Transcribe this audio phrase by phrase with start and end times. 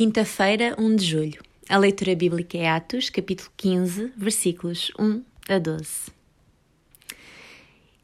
[0.00, 1.42] Quinta-feira, 1 de julho.
[1.68, 5.88] A leitura bíblica é Atos, capítulo 15, versículos 1 a 12.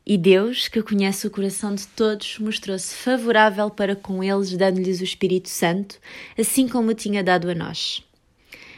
[0.04, 5.04] E Deus, que conhece o coração de todos, mostrou-se favorável para com eles, dando-lhes o
[5.04, 5.99] Espírito Santo,
[6.38, 8.04] assim como o tinha dado a nós.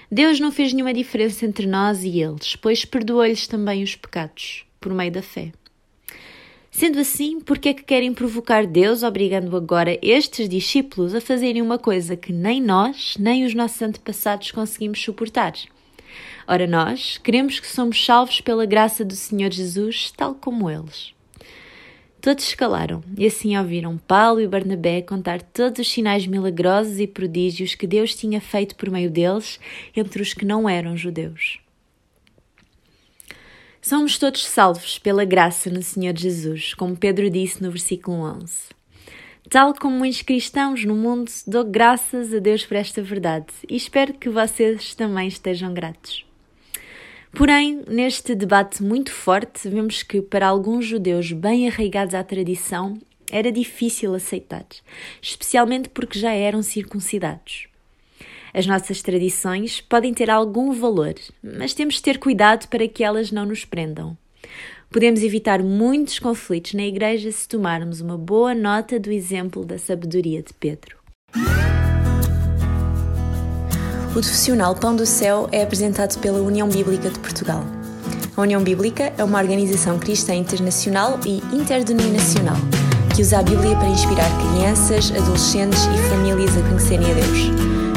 [0.09, 4.95] Deus não fez nenhuma diferença entre nós e eles, pois perdoou-lhes também os pecados, por
[4.95, 5.51] meio da fé.
[6.79, 11.61] Sendo assim, por que é que querem provocar Deus, obrigando agora estes discípulos a fazerem
[11.61, 15.55] uma coisa que nem nós, nem os nossos antepassados conseguimos suportar?
[16.47, 21.13] Ora, nós queremos que somos salvos pela graça do Senhor Jesus, tal como eles.
[22.21, 27.75] Todos escalaram e assim ouviram Paulo e Barnabé contar todos os sinais milagrosos e prodígios
[27.75, 29.59] que Deus tinha feito por meio deles
[29.97, 31.59] entre os que não eram judeus.
[33.81, 38.55] Somos todos salvos pela graça no Senhor Jesus, como Pedro disse no versículo 11.
[39.49, 44.13] Tal como muitos cristãos no mundo, dou graças a Deus por esta verdade e espero
[44.13, 46.27] que vocês também estejam gratos.
[47.33, 52.99] Porém, neste debate muito forte, vemos que para alguns judeus bem arraigados à tradição
[53.31, 54.67] era difícil aceitar,
[55.23, 57.68] especialmente porque já eram circuncidados.
[58.53, 63.31] As nossas tradições podem ter algum valor, mas temos de ter cuidado para que elas
[63.31, 64.17] não nos prendam.
[64.91, 70.43] Podemos evitar muitos conflitos na Igreja se tomarmos uma boa nota do exemplo da sabedoria
[70.43, 70.97] de Pedro.
[74.09, 77.63] O profissional Pão do Céu é apresentado pela União Bíblica de Portugal.
[78.37, 82.57] A União Bíblica é uma organização cristã internacional e interdenominacional
[83.15, 87.88] que usa a Bíblia para inspirar crianças, adolescentes e famílias a conhecerem a Deus.